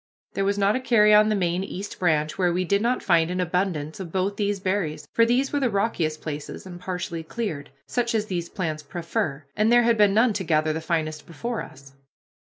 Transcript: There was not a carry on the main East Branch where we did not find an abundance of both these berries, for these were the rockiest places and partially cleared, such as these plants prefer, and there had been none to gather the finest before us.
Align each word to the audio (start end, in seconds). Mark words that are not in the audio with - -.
There 0.33 0.45
was 0.45 0.57
not 0.57 0.75
a 0.75 0.79
carry 0.79 1.13
on 1.13 1.29
the 1.29 1.35
main 1.35 1.63
East 1.63 1.99
Branch 1.99 2.35
where 2.35 2.51
we 2.51 2.65
did 2.65 2.81
not 2.81 3.03
find 3.03 3.29
an 3.29 3.39
abundance 3.39 3.99
of 3.99 4.11
both 4.11 4.35
these 4.35 4.59
berries, 4.59 5.07
for 5.13 5.27
these 5.27 5.53
were 5.53 5.59
the 5.59 5.69
rockiest 5.69 6.23
places 6.23 6.65
and 6.65 6.79
partially 6.79 7.21
cleared, 7.21 7.69
such 7.85 8.15
as 8.15 8.25
these 8.25 8.49
plants 8.49 8.81
prefer, 8.81 9.45
and 9.55 9.71
there 9.71 9.83
had 9.83 9.99
been 9.99 10.15
none 10.15 10.33
to 10.33 10.43
gather 10.43 10.73
the 10.73 10.81
finest 10.81 11.27
before 11.27 11.61
us. 11.61 11.93